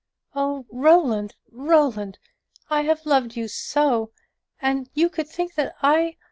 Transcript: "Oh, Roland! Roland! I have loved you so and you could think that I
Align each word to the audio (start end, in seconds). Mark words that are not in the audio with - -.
"Oh, 0.33 0.65
Roland! 0.71 1.35
Roland! 1.51 2.17
I 2.71 2.81
have 2.81 3.05
loved 3.05 3.35
you 3.35 3.47
so 3.47 4.11
and 4.59 4.89
you 4.95 5.11
could 5.11 5.27
think 5.29 5.53
that 5.53 5.75
I 5.83 6.17